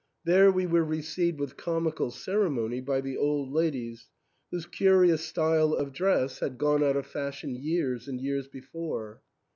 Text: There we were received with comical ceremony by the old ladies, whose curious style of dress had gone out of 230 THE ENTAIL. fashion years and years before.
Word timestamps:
There 0.23 0.51
we 0.51 0.65
were 0.65 0.83
received 0.83 1.39
with 1.39 1.57
comical 1.57 2.09
ceremony 2.09 2.79
by 2.81 3.01
the 3.01 3.17
old 3.17 3.51
ladies, 3.53 4.09
whose 4.49 4.65
curious 4.65 5.23
style 5.23 5.73
of 5.75 5.93
dress 5.93 6.39
had 6.39 6.57
gone 6.57 6.81
out 6.83 6.97
of 6.97 7.03
230 7.05 7.11
THE 7.11 7.17
ENTAIL. 7.17 7.31
fashion 7.31 7.55
years 7.55 8.07
and 8.07 8.19
years 8.19 8.47
before. 8.47 9.21